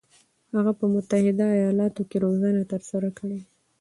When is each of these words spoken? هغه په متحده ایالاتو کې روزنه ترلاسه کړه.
هغه 0.53 0.71
په 0.79 0.85
متحده 0.93 1.47
ایالاتو 1.57 2.01
کې 2.09 2.17
روزنه 2.25 2.61
ترلاسه 2.71 3.09
کړه. 3.17 3.39